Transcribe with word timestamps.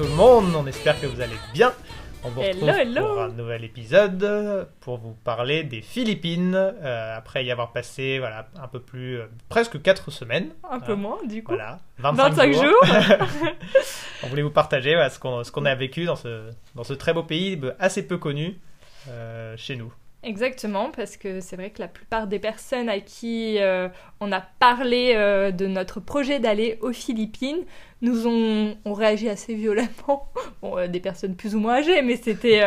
Tout 0.00 0.06
le 0.06 0.14
monde, 0.14 0.54
on 0.56 0.66
espère 0.66 0.98
que 0.98 1.06
vous 1.06 1.20
allez 1.20 1.36
bien. 1.52 1.74
On 2.24 2.30
vous 2.30 2.40
retrouve 2.40 2.70
hello. 2.70 3.06
pour 3.06 3.20
un 3.20 3.28
nouvel 3.28 3.64
épisode 3.64 4.66
pour 4.80 4.96
vous 4.96 5.12
parler 5.12 5.62
des 5.62 5.82
Philippines, 5.82 6.54
euh, 6.54 7.18
après 7.18 7.44
y 7.44 7.50
avoir 7.50 7.70
passé 7.70 8.18
voilà, 8.18 8.48
un 8.58 8.66
peu 8.66 8.80
plus, 8.80 9.18
euh, 9.18 9.26
presque 9.50 9.82
4 9.82 10.10
semaines. 10.10 10.52
Un 10.70 10.80
peu 10.80 10.92
Ah, 10.92 10.96
moins, 10.96 11.18
du 11.28 11.44
coup. 11.44 11.52
Voilà, 11.52 11.80
25, 11.98 12.30
25 12.30 12.52
jours. 12.54 12.82
on 14.22 14.28
voulait 14.28 14.40
vous 14.40 14.48
partager 14.48 14.94
voilà, 14.94 15.10
ce 15.10 15.18
qu'on 15.18 15.44
ce 15.44 15.52
qu'on 15.52 15.66
a 15.66 15.74
vécu 15.74 16.06
dans 16.06 16.16
ce, 16.16 16.48
dans 16.74 16.84
ce 16.84 16.94
très 16.94 17.12
beau 17.12 17.22
pays 17.22 17.60
euh, 17.62 17.74
assez 17.78 18.02
peu 18.06 18.16
connu 18.16 18.58
chez 19.58 19.76
nous. 19.76 19.92
Exactement, 20.22 20.90
parce 20.90 21.16
que 21.16 21.40
c'est 21.40 21.56
vrai 21.56 21.70
que 21.70 21.80
la 21.80 21.88
plupart 21.88 22.26
des 22.26 22.38
personnes 22.38 22.90
à 22.90 23.00
qui 23.00 23.56
euh, 23.58 23.88
on 24.20 24.32
a 24.32 24.42
parlé 24.42 25.14
euh, 25.14 25.50
de 25.50 25.66
notre 25.66 25.98
projet 25.98 26.38
d'aller 26.38 26.78
aux 26.82 26.92
Philippines 26.92 27.64
nous 28.02 28.26
ont, 28.26 28.76
ont 28.84 28.92
réagi 28.92 29.30
assez 29.30 29.54
violemment. 29.54 30.28
Bon, 30.62 30.76
euh, 30.76 30.88
des 30.88 31.00
personnes 31.00 31.36
plus 31.36 31.54
ou 31.54 31.60
moins 31.60 31.76
âgées, 31.76 32.02
mais 32.02 32.16
c'était 32.16 32.60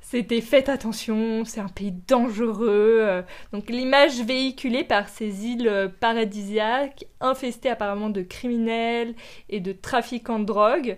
c'était 0.00 0.40
faites 0.40 0.68
attention, 0.68 1.44
c'est 1.44 1.58
un 1.60 1.68
pays 1.68 1.90
dangereux. 2.06 3.24
donc 3.52 3.68
l'image 3.70 4.20
véhiculée 4.20 4.84
par 4.84 5.08
ces 5.08 5.46
îles 5.46 5.90
paradisiaques, 5.98 7.06
infestées 7.20 7.70
apparemment 7.70 8.10
de 8.10 8.22
criminels 8.22 9.14
et 9.48 9.58
de 9.58 9.72
trafiquants 9.72 10.38
de 10.38 10.44
drogue. 10.44 10.96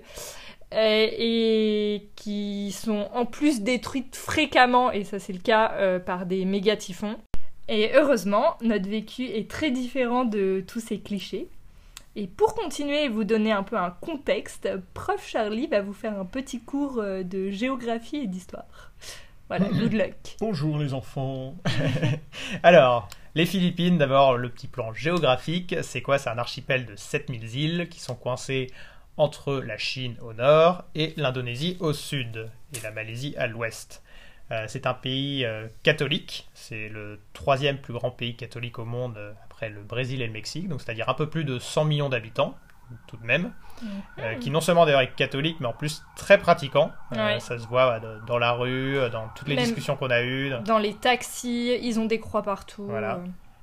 et 0.72 1.75
qui 2.14 2.72
sont 2.72 3.08
en 3.14 3.26
plus 3.26 3.62
détruites 3.62 4.16
fréquemment, 4.16 4.92
et 4.92 5.04
ça 5.04 5.18
c'est 5.18 5.32
le 5.32 5.38
cas 5.38 5.72
euh, 5.72 5.98
par 5.98 6.26
des 6.26 6.44
méga 6.44 6.76
typhons. 6.76 7.16
Et 7.68 7.90
heureusement, 7.94 8.56
notre 8.62 8.88
vécu 8.88 9.24
est 9.26 9.50
très 9.50 9.70
différent 9.70 10.24
de 10.24 10.64
tous 10.66 10.80
ces 10.80 11.00
clichés. 11.00 11.48
Et 12.14 12.28
pour 12.28 12.54
continuer 12.54 13.04
et 13.04 13.08
vous 13.08 13.24
donner 13.24 13.52
un 13.52 13.62
peu 13.62 13.76
un 13.76 13.90
contexte, 13.90 14.68
Prof 14.94 15.26
Charlie 15.26 15.66
va 15.66 15.82
vous 15.82 15.92
faire 15.92 16.18
un 16.18 16.24
petit 16.24 16.60
cours 16.60 16.98
euh, 16.98 17.22
de 17.22 17.50
géographie 17.50 18.16
et 18.16 18.26
d'histoire. 18.26 18.92
Voilà, 19.48 19.68
good 19.68 19.92
luck. 19.92 20.36
Bonjour 20.40 20.78
les 20.78 20.94
enfants. 20.94 21.56
Alors, 22.62 23.08
les 23.34 23.44
Philippines, 23.44 23.98
d'abord 23.98 24.38
le 24.38 24.48
petit 24.48 24.66
plan 24.66 24.94
géographique, 24.94 25.74
c'est 25.82 26.00
quoi? 26.00 26.18
C'est 26.18 26.30
un 26.30 26.38
archipel 26.38 26.86
de 26.86 26.96
7000 26.96 27.54
îles 27.54 27.88
qui 27.90 28.00
sont 28.00 28.14
coincées 28.14 28.68
entre 29.16 29.54
la 29.54 29.78
Chine 29.78 30.16
au 30.20 30.32
nord 30.32 30.84
et 30.94 31.14
l'Indonésie 31.16 31.76
au 31.80 31.92
sud 31.92 32.50
et 32.76 32.80
la 32.82 32.90
Malaisie 32.90 33.34
à 33.38 33.46
l'ouest. 33.46 34.02
Euh, 34.52 34.64
c'est 34.68 34.86
un 34.86 34.94
pays 34.94 35.44
euh, 35.44 35.66
catholique, 35.82 36.48
c'est 36.54 36.88
le 36.88 37.18
troisième 37.32 37.78
plus 37.78 37.92
grand 37.92 38.12
pays 38.12 38.36
catholique 38.36 38.78
au 38.78 38.84
monde 38.84 39.16
euh, 39.16 39.32
après 39.44 39.70
le 39.70 39.82
Brésil 39.82 40.22
et 40.22 40.26
le 40.26 40.32
Mexique, 40.32 40.68
donc 40.68 40.80
c'est-à-dire 40.80 41.08
un 41.08 41.14
peu 41.14 41.28
plus 41.28 41.44
de 41.44 41.58
100 41.58 41.84
millions 41.86 42.08
d'habitants 42.08 42.56
tout 43.08 43.16
de 43.16 43.26
même, 43.26 43.50
qui 44.40 44.48
non 44.48 44.60
seulement 44.60 44.84
d'ailleurs 44.86 45.00
est 45.00 45.12
catholique, 45.12 45.56
mais 45.58 45.66
en 45.66 45.72
plus 45.72 46.04
très 46.14 46.38
pratiquant. 46.38 46.92
Ouais. 47.10 47.40
Ça 47.40 47.58
se 47.58 47.66
voit 47.66 47.90
ouais, 47.98 48.00
dans 48.28 48.38
la 48.38 48.52
rue, 48.52 48.96
dans 49.10 49.26
toutes 49.34 49.48
les 49.48 49.56
Même- 49.56 49.64
discussions 49.64 49.96
qu'on 49.96 50.10
a 50.10 50.22
eues. 50.22 50.52
Dans 50.64 50.78
les 50.78 50.94
taxis, 50.94 51.76
ils 51.82 51.98
ont 51.98 52.04
des 52.04 52.20
croix 52.20 52.44
partout. 52.44 52.84
Voilà. 52.84 53.18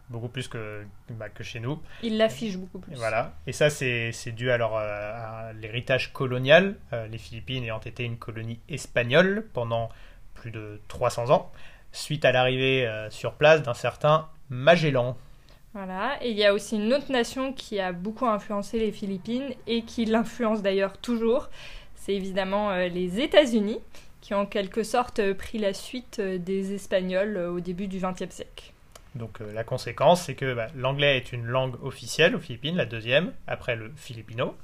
Beaucoup 0.09 0.27
plus 0.27 0.47
que, 0.47 0.85
bah, 1.09 1.29
que 1.29 1.43
chez 1.43 1.59
nous. 1.59 1.81
Ils 2.01 2.17
l'affichent 2.17 2.57
beaucoup 2.57 2.79
plus. 2.79 2.93
Et 2.93 2.95
voilà. 2.95 3.33
Et 3.47 3.51
ça, 3.51 3.69
c'est 3.69 4.11
c'est 4.11 4.31
dû 4.31 4.51
alors 4.51 4.77
euh, 4.77 5.49
à 5.49 5.53
l'héritage 5.53 6.13
colonial, 6.13 6.75
euh, 6.93 7.07
les 7.07 7.17
Philippines 7.17 7.63
ayant 7.63 7.79
été 7.79 8.03
une 8.03 8.17
colonie 8.17 8.59
espagnole 8.69 9.47
pendant 9.53 9.89
plus 10.33 10.51
de 10.51 10.79
300 10.87 11.31
ans, 11.31 11.51
suite 11.91 12.25
à 12.25 12.31
l'arrivée 12.31 12.85
euh, 12.87 13.09
sur 13.09 13.33
place 13.33 13.63
d'un 13.63 13.73
certain 13.73 14.27
Magellan. 14.49 15.17
Voilà, 15.73 16.19
et 16.21 16.29
il 16.29 16.37
y 16.37 16.45
a 16.45 16.53
aussi 16.53 16.75
une 16.75 16.93
autre 16.93 17.11
nation 17.11 17.51
qui 17.51 17.79
a 17.79 17.91
beaucoup 17.93 18.27
influencé 18.27 18.77
les 18.77 18.91
Philippines 18.91 19.55
et 19.65 19.81
qui 19.81 20.05
l'influence 20.05 20.61
d'ailleurs 20.61 20.97
toujours. 20.97 21.49
C'est 21.95 22.13
évidemment 22.13 22.69
euh, 22.69 22.89
les 22.89 23.19
États-Unis, 23.19 23.79
qui 24.21 24.33
ont 24.33 24.41
en 24.41 24.45
quelque 24.45 24.83
sorte 24.83 25.33
pris 25.33 25.57
la 25.57 25.73
suite 25.73 26.21
des 26.21 26.73
Espagnols 26.73 27.37
au 27.37 27.59
début 27.59 27.87
du 27.87 27.99
XXe 27.99 28.29
siècle. 28.29 28.72
Donc 29.15 29.41
euh, 29.41 29.51
la 29.53 29.63
conséquence, 29.63 30.23
c'est 30.23 30.35
que 30.35 30.53
bah, 30.53 30.67
l'anglais 30.75 31.17
est 31.17 31.33
une 31.33 31.45
langue 31.45 31.75
officielle 31.83 32.35
aux 32.35 32.39
Philippines, 32.39 32.75
la 32.75 32.85
deuxième, 32.85 33.33
après 33.47 33.75
le 33.75 33.91
filipino. 33.95 34.55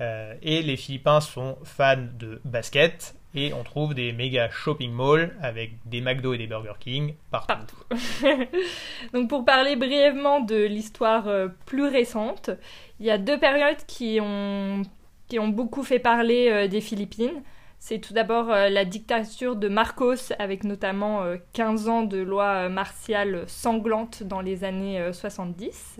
Euh, 0.00 0.34
et 0.42 0.62
les 0.62 0.76
Philippins 0.76 1.20
sont 1.20 1.58
fans 1.64 2.06
de 2.18 2.40
basket 2.44 3.14
et 3.34 3.52
on 3.52 3.62
trouve 3.62 3.94
des 3.94 4.12
méga 4.12 4.48
shopping 4.48 4.90
malls 4.90 5.36
avec 5.42 5.72
des 5.84 6.00
McDo 6.00 6.32
et 6.32 6.38
des 6.38 6.46
Burger 6.46 6.72
King 6.80 7.14
partout. 7.30 7.46
Partout. 7.48 7.84
Donc 9.12 9.28
pour 9.28 9.44
parler 9.44 9.76
brièvement 9.76 10.40
de 10.40 10.56
l'histoire 10.64 11.28
euh, 11.28 11.48
plus 11.66 11.86
récente, 11.86 12.50
il 12.98 13.06
y 13.06 13.10
a 13.10 13.18
deux 13.18 13.38
périodes 13.38 13.84
qui 13.86 14.18
ont, 14.22 14.82
qui 15.28 15.38
ont 15.38 15.48
beaucoup 15.48 15.82
fait 15.82 15.98
parler 15.98 16.68
des 16.68 16.80
Philippines. 16.80 17.42
C'est 17.82 17.98
tout 17.98 18.12
d'abord 18.12 18.50
euh, 18.50 18.68
la 18.68 18.84
dictature 18.84 19.56
de 19.56 19.66
Marcos, 19.66 20.32
avec 20.38 20.64
notamment 20.64 21.22
euh, 21.22 21.38
15 21.54 21.88
ans 21.88 22.02
de 22.02 22.18
loi 22.18 22.44
euh, 22.44 22.68
martiale 22.68 23.44
sanglante 23.48 24.22
dans 24.22 24.42
les 24.42 24.64
années 24.64 25.00
euh, 25.00 25.12
70, 25.14 25.98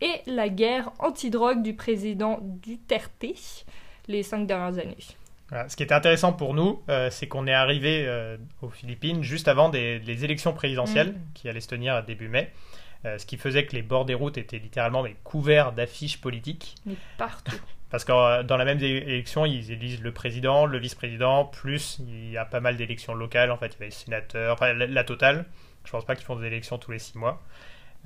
et 0.00 0.20
la 0.26 0.48
guerre 0.48 0.90
antidrogue 0.98 1.62
du 1.62 1.74
président 1.74 2.38
Duterte 2.42 3.24
les 4.08 4.22
cinq 4.22 4.46
dernières 4.46 4.78
années. 4.82 4.96
Voilà. 5.48 5.68
Ce 5.68 5.76
qui 5.76 5.82
était 5.82 5.94
intéressant 5.94 6.32
pour 6.32 6.54
nous, 6.54 6.82
euh, 6.88 7.10
c'est 7.10 7.28
qu'on 7.28 7.46
est 7.46 7.52
arrivé 7.52 8.04
euh, 8.06 8.38
aux 8.62 8.70
Philippines 8.70 9.22
juste 9.22 9.48
avant 9.48 9.68
des, 9.68 9.98
les 9.98 10.24
élections 10.24 10.54
présidentielles 10.54 11.12
Mm. 11.12 11.20
qui 11.34 11.48
allaient 11.48 11.60
se 11.60 11.68
tenir 11.68 11.94
à 11.94 12.02
début 12.02 12.28
mai. 12.28 12.50
Euh, 13.04 13.18
ce 13.18 13.26
qui 13.26 13.36
faisait 13.36 13.66
que 13.66 13.74
les 13.76 13.82
bords 13.82 14.04
des 14.06 14.14
routes 14.14 14.38
étaient 14.38 14.58
littéralement 14.58 15.02
mais, 15.02 15.14
couverts 15.24 15.72
d'affiches 15.72 16.20
politiques. 16.20 16.76
Mais 16.86 16.94
partout. 17.18 17.60
Parce 17.92 18.04
que 18.04 18.10
euh, 18.12 18.42
dans 18.42 18.56
la 18.56 18.64
même 18.64 18.80
élection, 18.82 19.46
ils 19.46 19.70
élisent 19.70 20.00
le 20.02 20.10
président, 20.12 20.66
le 20.66 20.78
vice-président, 20.78 21.44
plus 21.44 22.00
il 22.00 22.30
y 22.32 22.36
a 22.38 22.44
pas 22.44 22.58
mal 22.58 22.76
d'élections 22.76 23.14
locales. 23.14 23.52
En 23.52 23.56
fait, 23.56 23.66
il 23.66 23.72
y 23.72 23.76
avait 23.76 23.84
les 23.86 23.90
sénateurs, 23.92 24.54
enfin 24.54 24.72
la, 24.72 24.86
la 24.88 25.04
totale. 25.04 25.44
Je 25.84 25.90
pense 25.92 26.04
pas 26.04 26.16
qu'ils 26.16 26.24
font 26.24 26.36
des 26.36 26.46
élections 26.48 26.78
tous 26.78 26.90
les 26.90 26.98
six 26.98 27.16
mois. 27.18 27.40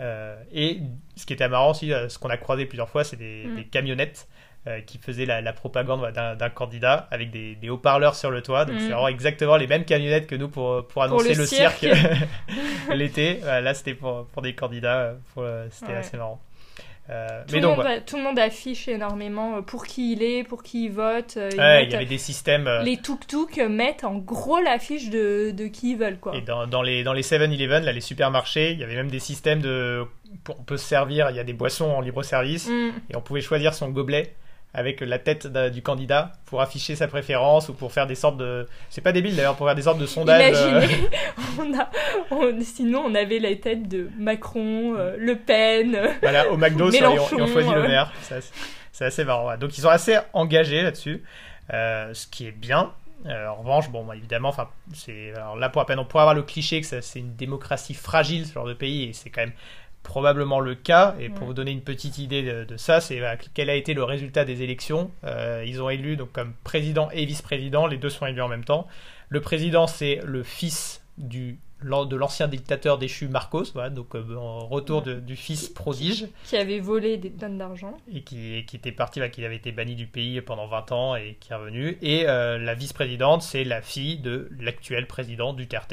Euh, 0.00 0.36
et 0.52 0.80
ce 1.14 1.24
qui 1.24 1.32
était 1.32 1.48
marrant 1.48 1.70
aussi, 1.70 1.92
euh, 1.92 2.08
ce 2.10 2.18
qu'on 2.18 2.28
a 2.28 2.36
croisé 2.36 2.66
plusieurs 2.66 2.88
fois, 2.90 3.02
c'est 3.04 3.16
des, 3.16 3.46
Mm. 3.46 3.54
des 3.56 3.64
camionnettes 3.64 4.28
euh, 4.66 4.80
qui 4.80 4.98
faisaient 4.98 5.24
la, 5.24 5.40
la 5.40 5.52
propagande 5.52 6.10
d'un 6.12 6.50
candidat 6.50 7.06
avec 7.12 7.30
des, 7.30 7.54
des 7.54 7.70
haut-parleurs 7.70 8.14
sur 8.16 8.30
le 8.30 8.42
toit. 8.42 8.64
Donc 8.64 8.76
Mm. 8.76 8.80
c'est 8.80 8.88
vraiment 8.88 9.08
exactement 9.08 9.56
les 9.56 9.66
mêmes 9.68 9.84
camionnettes 9.84 10.26
que 10.26 10.34
nous 10.34 10.48
pour, 10.48 10.86
pour 10.88 11.02
annoncer 11.04 11.32
le 11.34 11.40
le, 11.42 11.46
cirque, 11.46 11.78
cirque. 11.78 11.96
l'été. 12.92 13.40
Là, 13.44 13.72
c'était 13.72 13.94
pour, 13.94 14.26
pour 14.26 14.42
des 14.42 14.54
candidats. 14.54 15.14
C'était 15.70 15.92
Ouais. 15.92 15.98
assez 15.98 16.16
marrant. 16.16 16.40
Euh, 17.08 17.42
Tout, 17.46 17.54
mais 17.54 17.58
le 17.58 17.62
donc, 17.62 17.76
monde, 17.76 17.84
voilà. 17.84 17.98
a- 17.98 18.00
tout 18.00 18.16
le 18.16 18.22
monde 18.24 18.38
affiche 18.38 18.88
énormément 18.88 19.58
euh, 19.58 19.60
pour 19.62 19.86
qui 19.86 20.12
il 20.12 20.22
est, 20.24 20.42
pour 20.42 20.62
qui 20.64 20.86
il 20.86 20.90
vote. 20.90 21.34
euh, 21.36 21.50
Ouais, 21.56 21.86
y 21.86 21.94
avait 21.94 22.04
des 22.04 22.18
systèmes. 22.18 22.66
euh, 22.66 22.82
Les 22.82 22.96
tuk-tuk 22.96 23.58
mettent 23.68 24.02
en 24.02 24.16
gros 24.16 24.60
l'affiche 24.60 25.08
de, 25.10 25.52
de 25.52 25.66
qui 25.68 25.92
ils 25.92 25.96
veulent, 25.96 26.18
quoi. 26.18 26.34
Et 26.36 26.40
dans, 26.40 26.66
dans 26.66 26.82
les, 26.82 27.04
dans 27.04 27.12
les 27.12 27.22
7-Eleven, 27.22 27.84
là, 27.84 27.92
les 27.92 28.00
supermarchés, 28.00 28.72
il 28.72 28.80
y 28.80 28.84
avait 28.84 28.96
même 28.96 29.10
des 29.10 29.20
systèmes 29.20 29.60
de. 29.60 30.04
pour- 30.42 30.58
on 30.58 30.64
peut 30.64 30.76
se 30.76 30.84
servir, 30.86 31.30
il 31.30 31.36
y 31.36 31.40
a 31.40 31.44
des 31.44 31.52
boissons 31.52 31.90
en 31.90 32.00
libre 32.00 32.22
service, 32.24 32.68
Mm. 32.68 32.90
et 33.10 33.16
on 33.16 33.20
pouvait 33.20 33.40
choisir 33.40 33.72
son 33.74 33.88
gobelet 33.90 34.34
avec 34.76 35.00
la 35.00 35.18
tête 35.18 35.46
du 35.72 35.80
candidat 35.82 36.32
pour 36.44 36.60
afficher 36.60 36.94
sa 36.96 37.08
préférence 37.08 37.68
ou 37.70 37.72
pour 37.74 37.90
faire 37.92 38.06
des 38.06 38.14
sortes 38.14 38.36
de. 38.36 38.68
C'est 38.90 39.00
pas 39.00 39.10
débile 39.12 39.34
d'ailleurs, 39.34 39.56
pour 39.56 39.66
faire 39.66 39.74
des 39.74 39.82
sortes 39.82 39.98
de 39.98 40.06
sondages. 40.06 40.54
euh, 40.54 40.68
Imaginez, 40.70 41.08
on 41.58 41.78
a, 41.78 41.90
on- 42.30 42.60
sinon 42.60 43.02
on 43.06 43.14
avait 43.14 43.38
la 43.38 43.56
tête 43.56 43.88
de 43.88 44.08
Macron, 44.18 44.94
euh, 44.96 45.16
Le 45.18 45.36
Pen. 45.36 45.94
euh, 45.94 46.08
voilà, 46.20 46.50
au 46.50 46.56
McDo, 46.58 46.90
ça, 46.90 46.98
et, 46.98 47.06
on, 47.06 47.14
et 47.14 47.18
on 47.18 47.32
Mélenchon, 47.36 47.52
choisit 47.52 47.72
le 47.74 47.82
maire. 47.88 48.12
C'est 48.20 48.34
assez, 48.36 48.52
c'est 48.92 49.04
assez 49.06 49.24
marrant. 49.24 49.48
ouais. 49.48 49.56
Donc 49.58 49.76
ils 49.76 49.80
sont 49.80 49.88
assez 49.88 50.16
engagés 50.34 50.82
là-dessus, 50.82 51.22
euh, 51.72 52.12
ce 52.12 52.26
qui 52.26 52.46
est 52.46 52.52
bien. 52.52 52.92
Euh, 53.24 53.48
en 53.48 53.54
revanche, 53.56 53.88
bon, 53.90 54.04
bah, 54.04 54.14
évidemment, 54.14 54.50
enfin, 54.50 54.68
c'est 54.92 55.32
alors 55.34 55.56
là 55.56 55.70
pour 55.70 55.80
à 55.80 55.86
peine 55.86 55.98
on 55.98 56.04
pourrait 56.04 56.20
avoir 56.22 56.34
le 56.34 56.42
cliché 56.42 56.80
que 56.82 56.86
c'est 57.00 57.18
une 57.18 57.34
démocratie 57.34 57.94
fragile 57.94 58.46
ce 58.46 58.52
genre 58.52 58.66
de 58.66 58.74
pays, 58.74 59.04
et 59.04 59.12
c'est 59.14 59.30
quand 59.30 59.40
même 59.40 59.54
probablement 60.06 60.60
le 60.60 60.74
cas. 60.74 61.14
Et 61.20 61.28
pour 61.28 61.46
vous 61.46 61.52
donner 61.54 61.72
une 61.72 61.82
petite 61.82 62.18
idée 62.18 62.42
de, 62.42 62.64
de 62.64 62.76
ça, 62.76 63.00
c'est 63.00 63.18
voilà, 63.18 63.36
quel 63.36 63.68
a 63.68 63.74
été 63.74 63.92
le 63.92 64.04
résultat 64.04 64.44
des 64.44 64.62
élections. 64.62 65.10
Euh, 65.24 65.64
ils 65.66 65.82
ont 65.82 65.90
élu 65.90 66.16
donc 66.16 66.32
comme 66.32 66.54
président 66.64 67.10
et 67.12 67.24
vice-président, 67.26 67.86
les 67.86 67.98
deux 67.98 68.08
sont 68.10 68.24
élus 68.26 68.40
en 68.42 68.48
même 68.48 68.64
temps. 68.64 68.86
Le 69.28 69.40
président, 69.40 69.86
c'est 69.86 70.20
le 70.24 70.42
fils 70.42 71.02
du 71.18 71.58
de 71.84 72.16
l'ancien 72.16 72.48
dictateur 72.48 72.96
déchu 72.96 73.28
Marcos, 73.28 73.64
voilà, 73.74 73.90
donc 73.90 74.14
euh, 74.16 74.34
en 74.36 74.66
retour 74.66 75.02
de- 75.02 75.20
du 75.20 75.36
fils 75.36 75.68
prodige 75.68 76.26
qui 76.46 76.56
avait 76.56 76.80
volé 76.80 77.18
des 77.18 77.30
tonnes 77.30 77.58
d'argent. 77.58 77.94
et 78.12 78.22
qui, 78.22 78.64
qui 78.66 78.76
était 78.76 78.92
parti, 78.92 79.20
bah, 79.20 79.28
qui 79.28 79.44
avait 79.44 79.56
été 79.56 79.72
banni 79.72 79.94
du 79.94 80.06
pays 80.06 80.40
pendant 80.40 80.66
20 80.68 80.92
ans 80.92 81.16
et 81.16 81.36
qui 81.38 81.52
est 81.52 81.54
revenu. 81.54 81.98
Et 82.00 82.26
euh, 82.26 82.56
la 82.56 82.72
vice-présidente, 82.74 83.42
c'est 83.42 83.62
la 83.64 83.82
fille 83.82 84.16
de 84.16 84.48
l'actuel 84.58 85.06
président 85.06 85.52
Duterte. 85.52 85.92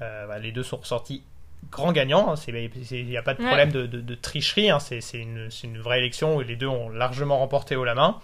Euh, 0.00 0.26
bah, 0.26 0.38
les 0.38 0.50
deux 0.50 0.62
sont 0.62 0.78
ressortis 0.78 1.22
grands 1.70 1.92
gagnants. 1.92 2.32
hein. 2.32 2.34
Il 2.48 3.06
n'y 3.06 3.16
a 3.16 3.22
pas 3.22 3.34
de 3.34 3.40
Ouais. 3.40 3.46
problème 3.46 3.72
de, 3.72 3.86
de- 3.86 4.00
de 4.00 4.14
tricherie. 4.14 4.70
hein. 4.70 4.78
C'est 4.78 5.00
c'est 5.00 5.18
une, 5.18 5.48
une 5.64 5.78
vraie 5.78 5.98
élection 5.98 6.36
où 6.36 6.40
les 6.40 6.56
deux 6.56 6.66
ont 6.68 6.88
largement 6.88 7.38
remporté 7.38 7.76
haut 7.76 7.84
la 7.84 7.94
main. 7.94 8.18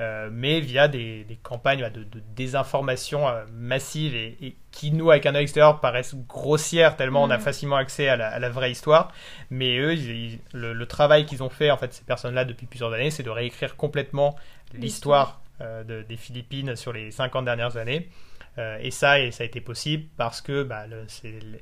euh, 0.00 0.28
mais 0.30 0.60
via 0.60 0.86
des, 0.86 1.24
des 1.24 1.34
campagnes 1.34 1.80
bah, 1.80 1.90
de, 1.90 2.04
de 2.04 2.22
désinformation 2.36 3.26
euh, 3.28 3.44
massive 3.52 4.14
et, 4.14 4.36
et 4.40 4.56
qui, 4.70 4.92
nous, 4.92 5.10
avec 5.10 5.26
un 5.26 5.34
œil 5.34 5.42
extérieur, 5.42 5.80
paraissent 5.80 6.14
grossières 6.28 6.94
tellement 6.94 7.24
on 7.24 7.30
a 7.30 7.38
Mm. 7.38 7.40
facilement 7.40 7.74
accès 7.76 8.06
à 8.06 8.16
la, 8.16 8.28
à 8.28 8.38
la 8.38 8.48
vraie 8.48 8.70
histoire. 8.70 9.10
Mais 9.50 9.76
eux, 9.78 9.94
ils- 9.94 10.10
ils- 10.34 10.38
le, 10.52 10.72
le 10.72 10.86
travail 10.86 11.26
qu'ils 11.26 11.42
ont 11.42 11.48
fait, 11.48 11.72
en 11.72 11.76
fait, 11.76 11.92
ces 11.92 12.04
personnes-là, 12.04 12.44
depuis 12.44 12.66
plusieurs 12.66 12.92
années, 12.92 13.10
c'est 13.10 13.24
de 13.24 13.30
réécrire 13.30 13.74
complètement 13.74 14.36
l'histoire 14.72 15.40
euh, 15.60 15.82
de- 15.82 16.02
des 16.02 16.16
Philippines 16.16 16.76
sur 16.76 16.92
les 16.92 17.10
50 17.10 17.44
dernières 17.44 17.76
années. 17.76 18.08
Euh, 18.58 18.78
et 18.80 18.90
ça, 18.90 19.20
et 19.20 19.30
ça 19.30 19.44
a 19.44 19.46
été 19.46 19.60
possible 19.60 20.08
parce 20.16 20.40
que 20.40 20.62
bah, 20.64 20.86
le- 20.86 21.06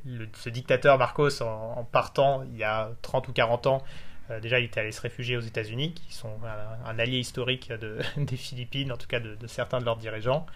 le- 0.06 0.28
ce 0.34 0.48
dictateur 0.48 0.96
Marcos, 0.98 1.42
en, 1.42 1.74
en 1.78 1.84
partant 1.84 2.42
il 2.44 2.56
y 2.56 2.64
a 2.64 2.90
30 3.02 3.28
ou 3.28 3.32
40 3.32 3.66
ans, 3.66 3.82
euh, 4.30 4.40
déjà 4.40 4.58
il 4.58 4.64
était 4.64 4.80
allé 4.80 4.92
se 4.92 5.00
réfugier 5.02 5.36
aux 5.36 5.40
États-Unis, 5.42 5.92
qui 5.94 6.14
sont 6.14 6.32
un, 6.44 6.88
un 6.90 6.98
allié 6.98 7.18
historique 7.18 7.70
de- 7.72 7.98
des 8.16 8.36
Philippines, 8.36 8.90
en 8.92 8.96
tout 8.96 9.06
cas 9.08 9.20
de, 9.20 9.34
de 9.34 9.46
certains 9.46 9.78
de 9.78 9.84
leurs 9.84 9.98
dirigeants. 9.98 10.46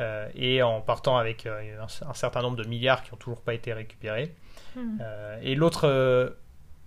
Euh, 0.00 0.26
et 0.34 0.62
en 0.62 0.80
partant 0.80 1.18
avec 1.18 1.44
un, 1.46 1.60
un 2.08 2.14
certain 2.14 2.40
nombre 2.40 2.56
de 2.56 2.64
milliards 2.64 3.02
qui 3.02 3.10
n'ont 3.12 3.18
toujours 3.18 3.42
pas 3.42 3.52
été 3.52 3.74
récupérés. 3.74 4.34
Euh, 5.02 5.38
et 5.42 5.54
l'autre 5.54 6.34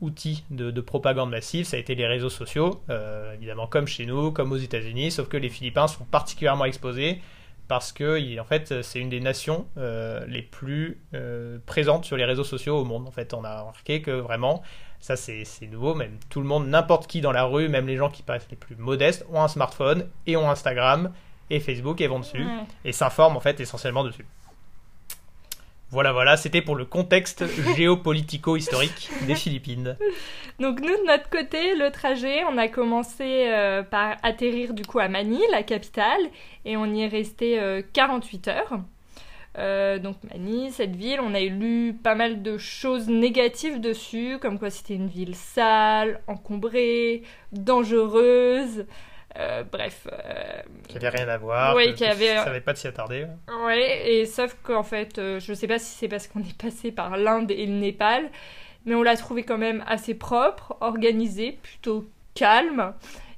outil 0.02 0.44
de, 0.50 0.72
de 0.72 0.82
propagande 0.82 1.30
massive, 1.30 1.66
ça 1.66 1.78
a 1.78 1.80
été 1.80 1.94
les 1.96 2.08
réseaux 2.08 2.30
sociaux, 2.32 2.82
euh, 2.90 3.34
évidemment 3.36 3.68
comme 3.68 3.88
chez 3.88 4.06
nous, 4.08 4.32
comme 4.32 4.52
aux 4.52 4.58
États-Unis, 4.58 5.12
sauf 5.12 5.28
que 5.30 5.38
les 5.38 5.50
Philippins 5.50 5.88
sont 5.88 6.04
particulièrement 6.06 6.66
exposés 6.66 7.22
parce 7.68 7.92
que 7.92 8.40
en 8.40 8.44
fait 8.46 8.82
c'est 8.82 9.00
une 9.00 9.10
des 9.10 9.20
nations 9.20 9.68
euh, 9.78 10.26
les 10.28 10.42
plus 10.42 11.02
euh, 11.14 11.58
présentes 11.66 12.06
sur 12.06 12.18
les 12.18 12.26
réseaux 12.26 12.44
sociaux 12.44 12.78
au 12.78 12.86
monde. 12.86 13.08
En 13.08 13.12
fait, 13.12 13.34
on 13.34 13.44
a 13.44 13.62
remarqué 13.62 14.02
que 14.02 14.12
vraiment 14.12 14.62
ça 15.00 15.16
c'est 15.16 15.44
nouveau, 15.70 15.94
même 15.96 16.18
tout 16.30 16.42
le 16.42 16.48
monde, 16.48 16.68
n'importe 16.68 17.08
qui 17.08 17.22
dans 17.22 17.32
la 17.32 17.44
rue, 17.44 17.70
même 17.70 17.88
les 17.88 17.98
gens 17.98 18.10
qui 18.10 18.24
paraissent 18.24 18.48
les 18.50 18.56
plus 18.58 18.76
modestes, 18.76 19.26
ont 19.32 19.42
un 19.42 19.48
smartphone 19.48 20.08
et 20.26 20.36
ont 20.38 20.50
Instagram 20.50 21.12
et 21.50 21.60
Facebook 21.60 22.02
et 22.02 22.08
vont 22.08 22.20
dessus 22.20 22.44
Ouais. 22.44 22.64
et 22.86 22.92
s'informent 22.92 23.38
en 23.38 23.40
fait 23.40 23.60
essentiellement 23.60 24.04
dessus. 24.04 24.26
Voilà, 25.92 26.12
voilà, 26.12 26.36
c'était 26.36 26.62
pour 26.62 26.76
le 26.76 26.86
contexte 26.86 27.46
géopolitico-historique 27.76 29.10
des 29.28 29.36
Philippines. 29.36 29.96
Donc 30.60 30.82
nous, 30.82 30.88
de 30.88 31.06
notre 31.06 31.30
côté, 31.30 31.76
le 31.76 31.92
trajet, 31.92 32.44
on 32.46 32.58
a 32.58 32.68
commencé 32.68 33.46
euh, 33.48 33.84
par 33.84 34.18
atterrir 34.24 34.74
du 34.74 34.84
coup 34.84 35.00
à 35.00 35.08
Manille, 35.08 35.46
la 35.52 35.64
capitale, 35.64 36.22
et 36.66 36.76
on 36.76 36.86
y 36.86 37.04
est 37.04 37.08
resté 37.08 37.60
euh, 37.60 37.82
48 37.94 38.48
heures. 38.48 38.80
Euh, 39.58 40.00
donc 40.00 40.18
Manille, 40.30 40.72
cette 40.72 40.96
ville, 40.96 41.20
on 41.22 41.34
a 41.34 41.40
lu 41.40 41.94
pas 41.94 42.16
mal 42.16 42.42
de 42.42 42.58
choses 42.58 43.08
négatives 43.08 43.80
dessus, 43.80 44.38
comme 44.42 44.60
quoi 44.60 44.70
c'était 44.70 44.96
une 44.96 45.08
ville 45.08 45.36
sale, 45.36 46.20
encombrée, 46.28 47.24
dangereuse. 47.52 48.86
Euh, 49.38 49.64
bref, 49.70 50.08
euh, 50.12 50.62
Qui 50.88 50.98
avait 50.98 51.10
rien 51.10 51.28
à 51.28 51.38
voir, 51.38 51.76
Oui, 51.76 51.94
qui 51.94 52.06
avait- 52.06 52.38
savait 52.38 52.62
pas 52.62 52.72
de 52.74 52.78
s'y 52.78 52.88
attarder. 52.88 53.28
Ouais, 53.66 54.10
et 54.10 54.26
sauf 54.26 54.56
qu'en 54.64 54.84
fait, 54.84 55.18
euh, 55.18 55.40
je 55.42 55.54
sais 55.54 55.68
pas 55.68 55.78
si 55.80 55.94
c'est 55.96 56.08
parce 56.08 56.28
qu'on 56.28 56.40
est 56.40 56.58
passé 56.58 56.92
par 56.92 57.18
l'Inde 57.18 57.52
et 57.52 57.66
le 57.66 57.74
Népal, 57.74 58.30
mais 58.86 58.96
on 58.96 59.04
l'a 59.04 59.18
trouvé 59.18 59.44
quand 59.44 59.58
même 59.58 59.84
assez 59.88 60.14
propre, 60.14 60.78
organisé, 60.80 61.58
plutôt 61.64 62.06
calme, 62.34 62.94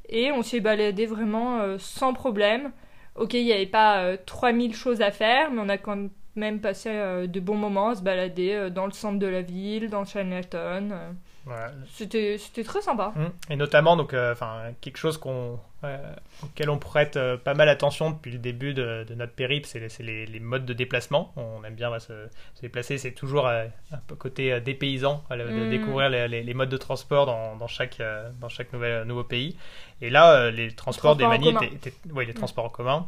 et 0.09 0.31
on 0.31 0.43
s'est 0.43 0.59
baladé 0.59 1.05
vraiment 1.07 1.61
euh, 1.61 1.77
sans 1.79 2.13
problème. 2.13 2.71
Ok, 3.15 3.33
il 3.33 3.45
n'y 3.45 3.53
avait 3.53 3.65
pas 3.65 4.03
euh, 4.03 4.17
3000 4.25 4.75
choses 4.75 5.01
à 5.01 5.09
faire, 5.11 5.49
mais 5.51 5.61
on 5.63 5.69
a 5.69 5.77
quand 5.79 5.97
même 6.35 6.59
passé 6.61 6.89
euh, 6.91 7.25
de 7.25 7.39
bons 7.39 7.55
moments 7.55 7.89
à 7.89 7.95
se 7.95 8.03
balader 8.03 8.53
euh, 8.53 8.69
dans 8.69 8.85
le 8.85 8.91
centre 8.91 9.17
de 9.17 9.25
la 9.25 9.41
ville, 9.41 9.89
dans 9.89 10.05
Chinatown. 10.05 10.91
euh. 10.91 11.11
Voilà. 11.45 11.71
C'était 11.93 12.37
très 12.63 12.81
sympa. 12.81 13.13
Mm. 13.15 13.53
Et 13.53 13.55
notamment, 13.55 13.95
donc, 13.95 14.13
euh, 14.13 14.35
quelque 14.81 14.97
chose 14.97 15.17
qu'on, 15.17 15.57
euh, 15.83 15.97
auquel 16.43 16.69
on 16.69 16.77
prête 16.79 17.17
euh, 17.17 17.37
pas 17.37 17.53
mal 17.53 17.69
attention 17.69 18.09
depuis 18.11 18.31
le 18.31 18.39
début 18.39 18.73
de, 18.73 19.05
de 19.07 19.13
notre 19.15 19.33
périple, 19.33 19.67
c'est 19.67 19.79
les, 20.01 20.39
modes 20.39 20.65
de 20.65 20.73
déplacement. 20.73 21.31
On 21.35 21.63
aime 21.63 21.75
bien 21.75 21.97
se, 21.99 22.13
se 22.55 22.61
déplacer, 22.61 22.97
c'est 22.97 23.11
toujours 23.11 23.47
euh, 23.47 23.65
un 23.91 23.99
peu 24.07 24.15
côté 24.15 24.51
euh, 24.53 24.59
dépaysant, 24.59 25.23
euh, 25.31 25.35
de 25.37 25.67
Mm. 25.67 25.69
découvrir 25.69 26.09
les, 26.09 26.27
les- 26.27 26.43
les 26.43 26.53
modes 26.55 26.69
de 26.69 26.77
transport 26.77 27.25
dans, 27.27 27.55
dans 27.57 27.67
chaque, 27.67 27.99
euh, 27.99 28.29
dans 28.41 28.49
chaque 28.49 28.73
nouvel, 28.73 29.03
nouveau 29.05 29.23
pays. 29.23 29.55
Et 30.01 30.09
là, 30.09 30.49
les 30.51 30.71
transports 30.71 31.15
des 31.15 31.25
manies 31.27 31.53
commun. 31.53 31.61
étaient, 31.61 31.89
étaient- 31.89 32.11
ouais, 32.11 32.25
les 32.25 32.31
Mm. 32.33 32.35
transports 32.37 32.65
en 32.65 32.69
commun 32.69 33.05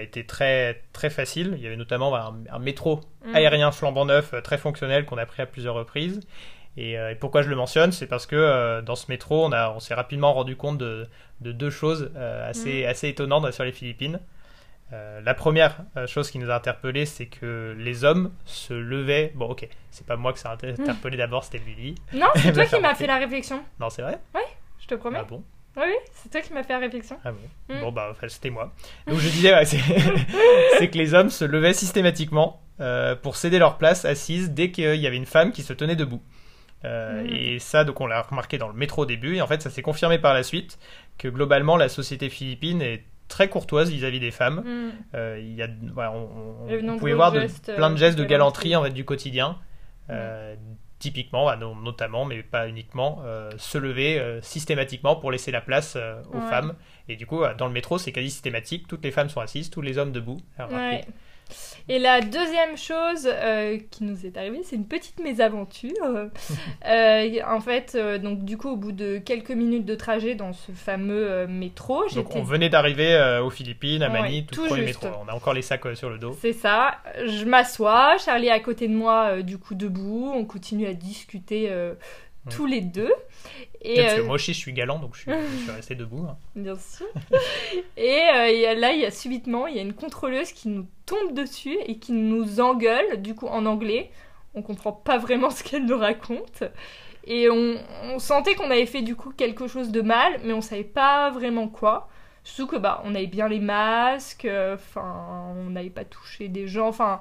étaient 0.00 0.22
très, 0.24 0.80
très 0.92 1.10
faciles. 1.10 1.54
Il 1.56 1.62
y 1.62 1.66
avait 1.66 1.76
notamment 1.76 2.10
bah, 2.12 2.32
un, 2.50 2.54
un 2.54 2.58
métro 2.60 3.00
Mm. 3.26 3.34
aérien 3.34 3.72
flambant 3.72 4.04
neuf, 4.04 4.34
très 4.44 4.58
fonctionnel, 4.58 5.04
qu'on 5.06 5.18
a 5.18 5.26
pris 5.26 5.42
à 5.42 5.46
plusieurs 5.46 5.74
reprises. 5.74 6.20
Et, 6.76 6.98
euh, 6.98 7.10
et 7.10 7.14
pourquoi 7.14 7.42
je 7.42 7.50
le 7.50 7.56
mentionne, 7.56 7.92
c'est 7.92 8.06
parce 8.06 8.26
que 8.26 8.36
euh, 8.36 8.80
dans 8.82 8.94
ce 8.96 9.06
métro, 9.10 9.44
on, 9.44 9.52
a, 9.52 9.70
on 9.70 9.80
s'est 9.80 9.94
rapidement 9.94 10.32
rendu 10.32 10.56
compte 10.56 10.78
de, 10.78 11.06
de 11.40 11.52
deux 11.52 11.70
choses 11.70 12.10
euh, 12.16 12.48
assez, 12.48 12.86
assez 12.86 13.08
étonnantes 13.08 13.50
sur 13.52 13.64
les 13.64 13.72
Philippines. 13.72 14.20
La 15.24 15.32
première 15.32 15.78
chose 16.06 16.30
qui 16.30 16.38
nous 16.38 16.50
a 16.50 16.54
interpellé, 16.54 17.06
c'est 17.06 17.24
que 17.24 17.74
les 17.78 18.04
hommes 18.04 18.30
se 18.44 18.74
levaient. 18.74 19.32
Bon, 19.34 19.46
ok, 19.46 19.66
c'est 19.90 20.06
pas 20.06 20.16
moi 20.16 20.34
que 20.34 20.38
ça 20.38 20.50
a 20.50 20.52
inter- 20.52 20.74
interpellé 20.78 21.16
d'abord, 21.16 21.44
c'était 21.44 21.62
Lily. 21.66 21.94
Non, 22.12 22.26
c'est 22.36 22.52
toi 22.52 22.66
qui 22.66 22.78
m'as 22.78 22.94
fait 22.94 23.06
la 23.06 23.16
réflexion, 23.16 23.62
Non, 23.80 23.88
c'est 23.88 24.02
vrai? 24.02 24.18
Je 24.78 24.86
te 24.86 24.94
promets. 24.96 25.20
Ah 25.22 25.24
bon? 25.24 25.42
Oui, 25.78 25.84
oui, 25.86 25.94
c'est 26.12 26.30
toi 26.30 26.42
qui 26.42 26.52
m'as 26.52 26.62
fait 26.62 26.74
la 26.74 26.80
réflexion. 26.80 27.16
Ah 27.24 27.32
bon? 27.32 27.74
Mm. 27.74 27.80
Bon, 27.80 27.92
bah, 27.92 28.08
enfin, 28.10 28.28
c'était 28.28 28.50
moi. 28.50 28.70
Donc 29.06 29.18
je 29.18 29.30
disais, 29.30 29.54
ouais, 29.54 29.64
c'est 29.64 29.78
c'est 30.78 30.90
que 30.90 30.98
les 30.98 31.14
hommes 31.14 31.30
se 31.30 31.46
levaient 31.46 31.72
systématiquement 31.72 32.60
euh, 32.80 33.16
pour 33.16 33.36
céder 33.36 33.58
leur 33.58 33.78
place 33.78 34.04
assise 34.04 34.50
dès 34.50 34.70
qu'il 34.72 34.96
y 34.96 35.06
avait 35.06 35.16
une 35.16 35.24
femme 35.24 35.52
qui 35.52 35.62
se 35.62 35.72
tenait 35.72 35.96
debout. 35.96 36.20
Euh, 36.84 37.22
Mm. 37.22 37.26
Et 37.32 37.58
ça, 37.58 37.84
donc 37.84 38.00
on 38.00 38.06
l'a 38.06 38.22
remarqué 38.22 38.58
dans 38.58 38.68
le 38.68 38.74
métro 38.74 39.02
au 39.02 39.06
début, 39.06 39.36
et 39.36 39.42
en 39.42 39.46
fait 39.46 39.62
ça 39.62 39.70
s'est 39.70 39.82
confirmé 39.82 40.18
par 40.18 40.34
la 40.34 40.42
suite 40.42 40.78
que 41.18 41.28
globalement 41.28 41.76
la 41.76 41.88
société 41.88 42.28
philippine 42.28 42.82
est 42.82 43.04
très 43.28 43.48
courtoise 43.48 43.90
vis-à-vis 43.90 44.20
des 44.20 44.30
femmes. 44.30 44.62
Mm. 44.64 44.90
Euh, 45.14 45.38
il 45.40 45.54
y 45.54 45.62
a, 45.62 45.68
voilà, 45.94 46.12
on, 46.12 46.98
pouvait 46.98 47.12
voir 47.14 47.32
de- 47.32 47.40
gestes, 47.40 47.72
plein 47.74 47.90
de 47.90 47.94
euh, 47.94 47.98
gestes 47.98 48.18
de 48.18 48.24
galanterie 48.24 48.74
en 48.76 48.82
fait, 48.84 48.90
du 48.90 49.04
quotidien. 49.04 49.58
Euh, 50.10 50.54
Typiquement, 50.98 51.46
bah, 51.46 51.56
no- 51.56 51.74
notamment, 51.74 52.24
mais 52.24 52.44
pas 52.44 52.68
uniquement, 52.68 53.22
euh, 53.24 53.50
se 53.58 53.76
lever 53.76 54.20
euh, 54.20 54.40
systématiquement 54.40 55.16
pour 55.16 55.32
laisser 55.32 55.50
la 55.50 55.60
place 55.60 55.94
euh, 55.96 56.22
aux 56.32 56.36
Ouais. 56.38 56.46
femmes. 56.48 56.74
Et 57.08 57.16
du 57.16 57.26
coup, 57.26 57.42
euh, 57.42 57.54
dans 57.54 57.66
le 57.66 57.72
métro, 57.72 57.98
c'est 57.98 58.12
quasi 58.12 58.30
systématique. 58.30 58.86
Toutes 58.86 59.02
les 59.02 59.10
femmes 59.10 59.28
sont 59.28 59.40
assises, 59.40 59.68
tous 59.68 59.80
les 59.82 59.98
hommes 59.98 60.12
debout. 60.12 60.38
Et 61.88 61.98
la 61.98 62.20
deuxième 62.20 62.76
chose 62.76 63.26
euh, 63.26 63.78
qui 63.90 64.04
nous 64.04 64.24
est 64.24 64.36
arrivée, 64.36 64.60
c'est 64.64 64.76
une 64.76 64.86
petite 64.86 65.20
mésaventure. 65.20 65.92
Euh, 66.88 67.38
en 67.46 67.60
fait, 67.60 67.94
euh, 67.94 68.18
donc 68.18 68.44
du 68.44 68.56
coup, 68.56 68.70
au 68.70 68.76
bout 68.76 68.92
de 68.92 69.18
quelques 69.18 69.52
minutes 69.52 69.84
de 69.84 69.94
trajet 69.94 70.34
dans 70.34 70.52
ce 70.52 70.72
fameux 70.72 71.46
métro, 71.46 72.04
Donc, 72.14 72.34
on 72.34 72.42
venait 72.42 72.68
d'arriver 72.68 73.40
aux 73.42 73.50
Philippines, 73.50 74.02
à 74.02 74.10
Ouais, 74.10 74.20
Manille, 74.20 74.46
tout, 74.46 74.56
tout 74.56 74.66
premier 74.66 74.82
métro. 74.82 75.06
On 75.24 75.28
a 75.28 75.34
encore 75.34 75.54
les 75.54 75.62
sacs 75.62 75.82
sur 75.94 76.10
le 76.10 76.18
dos. 76.18 76.36
C'est 76.40 76.52
ça. 76.52 76.98
Je 77.24 77.44
m'assois, 77.44 78.16
Charlie 78.18 78.48
est 78.48 78.52
à 78.52 78.60
côté 78.60 78.88
de 78.88 78.94
moi, 78.94 79.42
du 79.42 79.58
coup 79.58 79.74
debout. 79.74 80.32
On 80.34 80.44
continue 80.44 80.86
à 80.86 80.94
discuter. 80.94 81.70
Tous 82.50 82.66
les 82.66 82.80
deux. 82.80 83.12
Et 83.82 83.96
Parce 83.96 84.14
que 84.14 84.20
euh, 84.20 84.24
moi 84.24 84.34
aussi, 84.36 84.52
je 84.52 84.58
suis 84.58 84.72
galant, 84.72 84.98
donc 84.98 85.14
je 85.16 85.22
suis, 85.22 85.30
je 85.30 85.62
suis 85.62 85.70
resté 85.76 85.94
debout. 85.94 86.26
hein. 86.28 86.36
bien 86.54 86.76
sûr. 86.76 87.06
et 87.96 88.20
euh, 88.34 88.74
là, 88.74 88.92
il 88.92 89.00
y 89.00 89.04
a 89.06 89.10
subitement, 89.10 89.66
il 89.66 89.76
y 89.76 89.78
a 89.78 89.82
une 89.82 89.92
contrôleuse 89.94 90.52
qui 90.52 90.68
nous 90.68 90.86
tombe 91.06 91.34
dessus 91.34 91.76
et 91.86 91.98
qui 91.98 92.12
nous 92.12 92.60
engueule, 92.60 93.20
du 93.22 93.34
coup 93.34 93.46
en 93.46 93.66
anglais. 93.66 94.10
On 94.54 94.62
comprend 94.62 94.92
pas 94.92 95.18
vraiment 95.18 95.50
ce 95.56 95.62
qu'elle 95.64 95.86
nous 95.86 95.98
raconte. 95.98 96.64
Et 97.24 97.48
on, 97.48 97.76
on 98.04 98.18
sentait 98.18 98.54
qu'on 98.54 98.70
avait 98.70 98.86
fait 98.86 99.02
du 99.02 99.14
coup 99.14 99.30
quelque 99.30 99.68
chose 99.68 99.90
de 99.90 100.00
mal, 100.02 100.40
mais 100.44 100.52
on 100.52 100.60
savait 100.60 100.82
pas 100.84 101.30
vraiment 101.30 101.68
quoi. 101.68 102.08
Surtout 102.44 102.72
que 102.72 102.76
bah 102.76 103.00
on 103.04 103.14
avait 103.14 103.28
bien 103.28 103.46
les 103.46 103.60
masques, 103.60 104.48
enfin 104.74 105.54
on 105.56 105.70
n'avait 105.70 105.90
pas 105.90 106.04
touché 106.04 106.48
des 106.48 106.66
gens, 106.66 106.88
enfin 106.88 107.20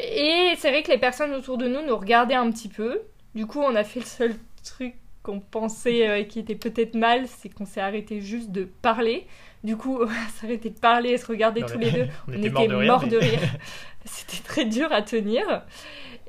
et 0.00 0.52
c'est 0.58 0.70
vrai 0.70 0.82
que 0.84 0.90
les 0.92 0.98
personnes 0.98 1.32
autour 1.34 1.58
de 1.58 1.66
nous 1.66 1.82
nous 1.82 1.96
regardaient 1.96 2.34
un 2.34 2.50
petit 2.52 2.68
peu. 2.68 3.02
Du 3.36 3.46
coup 3.46 3.60
on 3.60 3.74
a 3.76 3.84
fait 3.84 4.00
le 4.00 4.06
seul 4.06 4.34
truc 4.64 4.94
qu'on 5.22 5.38
pensait 5.40 6.08
euh, 6.08 6.22
qui 6.24 6.38
était 6.40 6.54
peut-être 6.54 6.94
mal, 6.94 7.26
c'est 7.28 7.48
qu'on 7.48 7.66
s'est 7.66 7.80
arrêté 7.80 8.20
juste 8.20 8.50
de 8.50 8.64
parler. 8.82 9.26
Du 9.62 9.76
coup 9.76 10.00
on 10.02 10.08
s'est 10.08 10.46
arrêté 10.46 10.70
de 10.70 10.78
parler 10.78 11.10
et 11.10 11.18
se 11.18 11.26
regarder 11.26 11.62
tous 11.62 11.78
les 11.78 11.90
deux. 11.92 12.06
on 12.28 12.32
On 12.32 12.36
était 12.38 12.50
morts 12.50 12.66
de 12.68 12.74
rire. 12.74 12.92
morts 12.92 13.02
mais- 13.04 13.08
de 13.10 13.18
rire. 13.18 13.40
C'était 14.04 14.42
très 14.42 14.64
dur 14.64 14.90
à 14.92 15.02
tenir. 15.02 15.44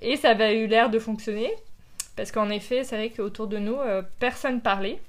Et 0.02 0.16
ça 0.18 0.32
avait 0.32 0.60
eu 0.60 0.68
l'air 0.68 0.90
de 0.90 1.00
fonctionner. 1.00 1.52
Parce 2.16 2.32
qu'en 2.32 2.50
effet, 2.50 2.84
c'est 2.84 2.96
vrai 2.98 3.10
qu'autour 3.12 3.48
de 3.48 3.58
nous, 3.60 3.76
euh, 3.76 4.02
personne 4.20 4.62
parlait. 4.62 5.00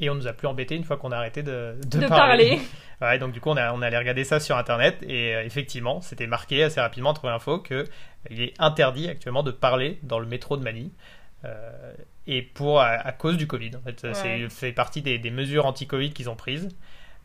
Et 0.00 0.10
on 0.10 0.14
nous 0.14 0.26
a 0.28 0.32
plus 0.34 0.46
embêté 0.46 0.76
une 0.76 0.84
fois 0.84 0.96
qu'on 0.98 1.10
a 1.10 1.16
arrêté 1.16 1.42
de, 1.42 1.74
de 1.86 1.98
De, 2.00 2.06
parler. 2.06 2.48
parler. 2.48 2.60
Ouais, 3.00 3.18
donc 3.18 3.32
du 3.32 3.40
coup, 3.40 3.48
on, 3.50 3.56
a, 3.56 3.72
on 3.72 3.80
allait 3.82 3.96
regarder 3.98 4.24
ça 4.24 4.38
sur 4.40 4.56
Internet 4.58 4.98
et 5.02 5.34
euh, 5.34 5.44
effectivement, 5.44 6.00
c'était 6.02 6.26
marqué 6.26 6.62
assez 6.62 6.80
rapidement, 6.80 7.14
trouvé 7.14 7.32
l'info, 7.32 7.58
qu'il 7.60 8.42
est 8.42 8.52
interdit 8.58 9.08
actuellement 9.08 9.42
de 9.42 9.50
parler 9.50 9.98
dans 10.02 10.18
le 10.18 10.26
métro 10.26 10.56
de 10.58 10.62
Manille. 10.62 10.90
Euh, 11.44 11.92
et 12.26 12.42
pour 12.42 12.80
à, 12.80 12.86
à 12.88 13.12
cause 13.12 13.36
du 13.36 13.46
Covid. 13.46 13.70
En 13.76 13.80
fait, 13.80 14.02
Ouais. 14.04 14.14
c'est 14.14 14.48
fait 14.48 14.72
partie 14.72 15.02
des, 15.02 15.18
des 15.18 15.30
mesures 15.30 15.66
anti-Covid 15.66 16.12
qu'ils 16.12 16.28
ont 16.30 16.36
prises. 16.36 16.68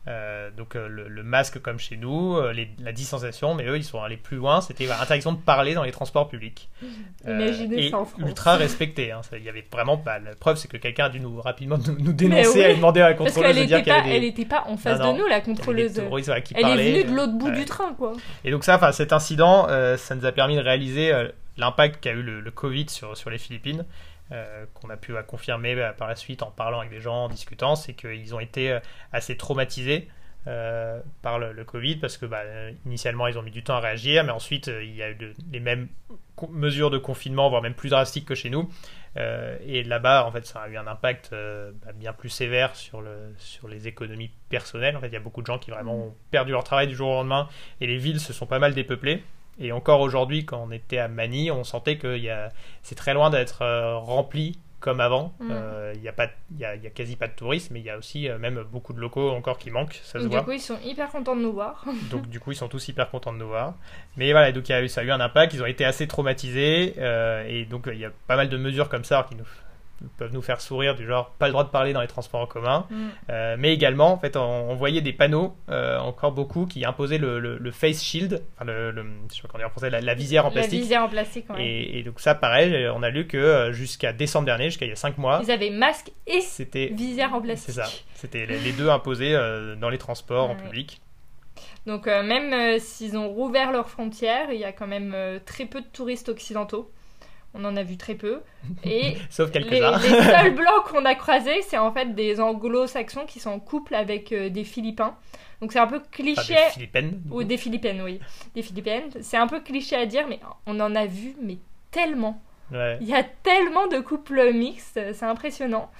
Euh, 0.06 0.50
donc 0.50 0.76
euh, 0.76 0.86
le, 0.86 1.08
le 1.08 1.22
masque 1.22 1.60
comme 1.62 1.78
chez 1.78 1.96
nous, 1.96 2.38
les- 2.52 2.68
la 2.82 2.92
distanciation, 2.92 3.54
mais 3.54 3.64
eux 3.64 3.78
ils 3.78 3.84
sont 3.84 4.02
allés 4.02 4.18
plus 4.18 4.36
loin, 4.36 4.60
c'était 4.60 4.86
bah, 4.86 4.98
interdiction 5.00 5.32
de 5.32 5.38
parler 5.38 5.72
dans 5.72 5.82
les 5.82 5.92
transports 5.92 6.28
publics. 6.28 6.68
Imaginez 7.26 7.88
ça 7.90 7.98
en 8.00 8.04
France. 8.04 8.20
ultra 8.20 8.56
respecté. 8.56 9.12
hein. 9.12 9.22
Il 9.32 9.42
y 9.42 9.48
avait 9.48 9.64
vraiment 9.72 9.96
pas. 9.96 10.18
La 10.18 10.34
preuve 10.34 10.56
c'est 10.56 10.68
que 10.68 10.76
quelqu'un 10.76 11.06
a 11.06 11.08
dû 11.08 11.20
nous 11.20 11.40
rapidement 11.40 11.78
nous, 11.78 11.96
nous 11.98 12.12
dénoncer, 12.12 12.58
oui. 12.58 12.64
à 12.64 12.74
demander 12.74 13.00
à 13.00 13.08
la 13.08 13.14
Parce 13.14 13.30
contrôleuse 13.32 13.54
qu'elle 13.54 13.62
de 13.62 13.66
dire 13.66 13.78
était 13.78 13.90
pas, 13.92 14.00
avait 14.00 14.20
des, 14.20 14.26
était 14.26 14.44
pas 14.44 14.64
en 14.66 14.76
face 14.76 14.98
Non, 14.98 15.06
non. 15.06 15.12
de 15.14 15.18
nous, 15.20 15.26
la 15.26 15.40
contrôleuse. 15.40 15.98
Elle 15.98 16.62
parlaient. 16.62 16.90
est 16.90 17.02
venue 17.02 17.10
de 17.10 17.16
l'autre 17.16 17.32
bout 17.38 17.50
du 17.50 17.64
train, 17.64 17.94
quoi. 17.94 18.12
Et 18.44 18.50
donc 18.50 18.64
ça, 18.64 18.76
enfin, 18.76 18.92
cet 18.92 19.14
incident, 19.14 19.66
ça 19.96 20.14
nous 20.14 20.26
a 20.26 20.32
permis 20.32 20.56
de 20.56 20.60
réaliser 20.60 21.12
l'impact 21.56 22.00
qu'a 22.02 22.12
eu 22.12 22.22
le, 22.22 22.40
le 22.40 22.50
Covid 22.50 22.88
sur, 22.88 23.16
sur 23.16 23.30
les 23.30 23.38
Philippines, 23.38 23.84
euh, 24.32 24.64
qu'on 24.74 24.90
a 24.90 24.96
pu 24.96 25.16
euh, 25.16 25.22
confirmer 25.22 25.74
bah, 25.76 25.92
par 25.92 26.08
la 26.08 26.16
suite 26.16 26.42
en 26.42 26.50
parlant 26.50 26.80
avec 26.80 26.90
des 26.90 27.00
gens, 27.00 27.24
en 27.24 27.28
discutant, 27.28 27.76
c'est 27.76 27.94
qu'ils 27.94 28.34
ont 28.34 28.40
été 28.40 28.72
euh, 28.72 28.80
assez 29.12 29.36
traumatisés 29.36 30.08
euh, 30.46 31.00
par 31.22 31.38
le, 31.38 31.52
le 31.52 31.64
Covid, 31.64 31.96
parce 31.96 32.16
que 32.18 32.26
bah, 32.26 32.42
euh, 32.44 32.72
initialement 32.86 33.26
ils 33.28 33.38
ont 33.38 33.42
mis 33.42 33.50
du 33.50 33.62
temps 33.62 33.76
à 33.76 33.80
réagir, 33.80 34.24
mais 34.24 34.32
ensuite 34.32 34.68
euh, 34.68 34.84
il 34.84 34.94
y 34.94 35.02
a 35.02 35.10
eu 35.10 35.14
de- 35.14 35.34
les 35.52 35.60
mêmes 35.60 35.88
mesures 36.50 36.90
de 36.90 36.98
confinement, 36.98 37.48
voire 37.48 37.62
même 37.62 37.74
plus 37.74 37.90
drastiques 37.90 38.26
que 38.26 38.34
chez 38.34 38.50
nous. 38.50 38.68
Euh, 39.16 39.56
et 39.64 39.84
là-bas, 39.84 40.26
en 40.26 40.32
fait, 40.32 40.44
ça 40.44 40.62
a 40.62 40.68
eu 40.68 40.76
un 40.76 40.88
impact 40.88 41.30
euh, 41.32 41.70
bah, 41.84 41.92
bien 41.94 42.12
plus 42.12 42.30
sévère 42.30 42.74
sur, 42.74 43.00
le, 43.00 43.32
sur 43.38 43.68
les 43.68 43.86
économies 43.86 44.32
personnelles. 44.48 44.96
En 44.96 45.00
fait, 45.00 45.06
il 45.06 45.12
y 45.12 45.16
a 45.16 45.20
beaucoup 45.20 45.40
de 45.40 45.46
gens 45.46 45.58
qui 45.58 45.70
vraiment 45.70 45.94
ont 45.94 46.14
perdu 46.32 46.50
leur 46.50 46.64
travail 46.64 46.88
du 46.88 46.96
jour 46.96 47.08
au 47.10 47.14
lendemain 47.14 47.48
et 47.80 47.86
les 47.86 47.96
villes 47.96 48.18
se 48.18 48.32
sont 48.32 48.46
pas 48.46 48.58
mal 48.58 48.74
dépeuplées. 48.74 49.22
Et 49.60 49.72
encore 49.72 50.00
aujourd'hui, 50.00 50.44
quand 50.44 50.64
on 50.66 50.70
était 50.72 50.98
à 50.98 51.08
Manille, 51.08 51.52
on 51.52 51.64
sentait 51.64 51.96
que 51.96 52.16
il 52.16 52.28
a- 52.30 52.50
c'est 52.82 52.94
très 52.96 53.14
loin 53.14 53.30
d'être 53.30 53.62
euh, 53.62 53.96
rempli 53.98 54.58
comme 54.80 55.00
avant. 55.00 55.32
Mm. 55.40 55.48
Euh, 55.50 55.92
Il 55.96 56.02
y 56.02 56.08
a 56.08 56.12
pas, 56.12 56.28
il 56.52 56.58
y 56.58 56.64
a, 56.66 56.74
il 56.76 56.82
y 56.82 56.86
a 56.86 56.90
quasi 56.90 57.16
pas 57.16 57.26
de 57.28 57.32
tourisme, 57.32 57.72
mais 57.72 57.80
il 57.80 57.86
y 57.86 57.90
a 57.90 57.96
aussi 57.96 58.28
euh, 58.28 58.36
même 58.38 58.62
beaucoup 58.70 58.92
de 58.92 59.00
locaux 59.00 59.30
encore 59.30 59.56
qui 59.56 59.70
manquent, 59.70 59.98
ça 60.02 60.20
se 60.20 60.26
voit. 60.26 60.40
du 60.40 60.44
coup, 60.44 60.52
ils 60.52 60.60
sont 60.60 60.78
hyper 60.84 61.08
contents 61.10 61.34
de 61.36 61.40
nous 61.40 61.52
voir. 61.52 61.84
Donc 62.10 62.28
du 62.28 62.38
coup, 62.40 62.52
ils 62.52 62.56
sont 62.56 62.68
tous 62.68 62.86
hyper 62.88 63.08
contents 63.10 63.32
de 63.32 63.38
nous 63.38 63.48
voir. 63.48 63.74
Mais 64.18 64.32
voilà, 64.32 64.52
donc 64.52 64.68
il 64.68 64.72
y 64.72 64.74
a 64.74 64.86
ça 64.88 65.00
a 65.00 65.04
eu 65.04 65.10
un 65.10 65.20
impact. 65.20 65.54
Ils 65.54 65.62
ont 65.62 65.66
été 65.66 65.84
assez 65.86 66.06
traumatisés 66.06 66.94
euh, 66.98 67.44
et 67.48 67.64
donc 67.64 67.88
il 67.90 67.98
y 67.98 68.04
a 68.04 68.10
pas 68.26 68.36
mal 68.36 68.48
de 68.50 68.56
mesures 68.58 68.88
comme 68.90 69.04
ça 69.04 69.24
qui 69.28 69.36
nous 69.36 69.44
peuvent 70.18 70.32
nous 70.32 70.42
faire 70.42 70.60
sourire 70.60 70.94
du 70.94 71.06
genre 71.06 71.30
pas 71.38 71.46
le 71.46 71.52
droit 71.52 71.64
de 71.64 71.70
parler 71.70 71.92
dans 71.92 72.00
les 72.00 72.06
transports 72.06 72.40
en 72.40 72.46
commun 72.46 72.86
Mm. 72.90 73.06
Euh, 73.30 73.56
mais 73.58 73.72
également 73.72 74.12
en 74.12 74.18
fait 74.18 74.36
on, 74.36 74.42
on 74.70 74.74
voyait 74.74 75.00
des 75.00 75.12
panneaux 75.12 75.54
euh, 75.70 75.98
encore 75.98 76.32
beaucoup 76.32 76.66
qui 76.66 76.84
imposaient 76.84 77.18
le, 77.18 77.38
le- 77.38 77.56
le 77.58 77.70
face 77.70 78.02
shield 78.02 78.42
enfin 78.54 78.64
le, 78.66 78.90
le- 78.90 79.06
je 79.30 79.36
sais 79.36 79.42
pas 79.42 79.48
comment 79.48 79.60
dire 79.60 79.68
en 79.68 79.70
français 79.70 79.90
la, 79.90 80.00
la 80.00 80.14
visière 80.14 80.44
en 80.44 80.48
La 80.48 80.54
plastique 80.54 80.80
visière 80.80 81.02
en 81.04 81.08
plastique, 81.08 81.48
ouais. 81.50 81.64
et, 81.64 81.98
et 81.98 82.02
donc 82.02 82.20
ça 82.20 82.34
pareil 82.34 82.88
on 82.94 83.02
a 83.02 83.10
lu 83.10 83.26
que 83.26 83.36
euh, 83.38 83.72
jusqu'à 83.72 84.12
décembre 84.12 84.46
dernier 84.46 84.66
jusqu'à 84.66 84.84
il 84.84 84.90
y 84.90 84.92
a 84.92 84.96
5 84.96 85.16
mois 85.18 85.40
Ils 85.42 85.50
avaient 85.50 85.70
masque 85.70 86.10
et 86.26 86.40
c'était 86.40 86.86
visière 86.88 87.32
en 87.32 87.38
c'est 87.38 87.44
plastique. 87.44 87.74
ça 87.74 87.86
c'était 88.14 88.46
les, 88.46 88.58
les 88.58 88.72
deux 88.72 88.88
imposés 88.90 89.34
euh, 89.34 89.74
dans 89.76 89.88
les 89.88 89.98
transports 89.98 90.50
en 90.50 90.56
public 90.56 91.00
Donc 91.86 92.06
même 92.06 92.78
s'ils 92.78 93.16
ont 93.16 93.28
rouvert 93.28 93.70
leurs 93.72 93.88
frontières, 93.90 94.50
il 94.52 94.58
y 94.58 94.64
a 94.64 94.72
quand 94.72 94.86
même 94.86 95.14
très 95.44 95.66
peu 95.66 95.80
de 95.80 95.86
touristes 95.86 96.28
occidentaux. 96.28 96.90
On 97.54 97.64
en 97.64 97.76
a 97.76 97.82
vu 97.84 97.96
très 97.96 98.14
peu. 98.14 98.40
Et 98.84 99.16
sauf 99.30 99.52
les, 99.54 99.62
quelques-uns 99.62 99.98
les 99.98 100.22
seuls 100.22 100.54
blancs 100.54 100.84
qu'on 100.90 101.04
a 101.04 101.14
croisés, 101.14 101.62
c'est 101.62 101.78
en 101.78 101.92
fait 101.92 102.14
des 102.14 102.40
anglo-saxons 102.40 103.26
qui 103.26 103.38
sont 103.40 103.50
en 103.50 103.60
couple 103.60 103.94
avec 103.94 104.32
euh, 104.32 104.48
des 104.50 104.64
Philippins. 104.64 105.14
Donc 105.60 105.72
c'est 105.72 105.78
un 105.78 105.86
peu 105.86 105.96
Enfin, 105.96 106.06
cliché. 106.10 106.54
des 106.54 106.70
Philippines 106.72 107.22
Ou 107.30 107.44
des 107.44 107.56
Philippines, 107.56 108.02
oui. 108.02 108.20
Des 108.54 108.62
Philippines. 108.62 109.10
C'est 109.20 109.36
un 109.36 109.46
peu 109.46 109.60
cliché 109.60 109.94
à 109.96 110.04
dire, 110.06 110.26
mais 110.28 110.40
on 110.66 110.78
en 110.80 110.94
a 110.96 111.06
vu, 111.06 111.36
mais 111.40 111.58
tellement. 111.90 112.42
Ouais. 112.72 112.98
Il 113.00 113.08
y 113.08 113.14
a 113.14 113.22
tellement 113.22 113.86
de 113.86 114.00
couples 114.00 114.52
mixtes, 114.52 114.98
c'est 115.12 115.24
impressionnant. 115.24 115.90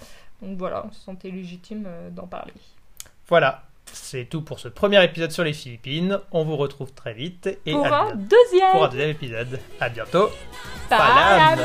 Donc 0.42 0.58
voilà, 0.58 0.84
on 0.86 0.92
se 0.92 1.00
sentait 1.00 1.30
légitime 1.30 1.84
euh, 1.86 2.10
d'en 2.10 2.26
parler. 2.26 2.52
Voilà, 3.28 3.62
c'est 3.92 4.24
tout 4.24 4.42
pour 4.42 4.60
ce 4.60 4.68
premier 4.68 5.02
épisode 5.04 5.30
sur 5.30 5.44
les 5.44 5.52
Philippines. 5.52 6.18
On 6.32 6.44
vous 6.44 6.56
retrouve 6.56 6.92
très 6.92 7.14
vite 7.14 7.48
et 7.66 7.72
Pour 7.72 7.86
à 7.86 8.02
un 8.02 8.14
deuxième 8.14 8.70
pour 8.72 8.84
un 8.84 8.88
deuxième 8.88 9.10
épisode. 9.10 9.60
À 9.80 9.88
bientôt. 9.88 10.30
Palam. 10.88 11.58